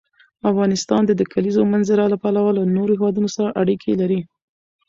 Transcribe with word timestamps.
افغانستان 0.49 1.01
د 1.05 1.11
د 1.19 1.21
کلیزو 1.33 1.61
منظره 1.73 2.03
له 2.13 2.17
پلوه 2.23 2.51
له 2.57 2.63
نورو 2.75 2.93
هېوادونو 2.99 3.29
سره 3.35 3.55
اړیکې 3.61 3.91
لري. 4.01 4.19